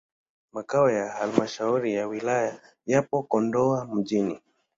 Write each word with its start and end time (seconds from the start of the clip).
Makao 0.53 0.89
ya 0.89 1.09
halmashauri 1.09 1.93
ya 1.93 2.07
wilaya 2.07 2.59
yapo 2.85 3.23
Kondoa 3.23 3.85
mjini. 3.85 4.41